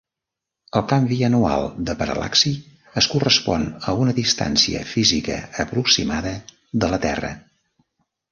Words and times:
El 0.79 0.83
canvi 0.91 1.17
anual 1.25 1.65
de 1.89 1.93
paral·laxi 1.99 2.53
es 3.01 3.09
correspon 3.11 3.67
a 3.91 3.95
una 4.05 4.15
distància 4.21 4.81
física 4.95 5.37
aproximada 5.65 6.35
de 6.85 6.93
la 6.95 6.99
Terra. 7.05 7.31